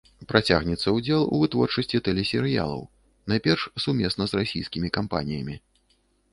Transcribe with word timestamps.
Працягнецца 0.29 0.93
ўдзел 0.97 1.21
у 1.25 1.35
вытворчасці 1.41 2.01
тэлесерыялаў, 2.07 2.81
найперш 3.33 3.69
сумесна 3.87 4.23
з 4.33 4.43
расійскімі 4.43 4.87
кампаніямі. 5.01 5.55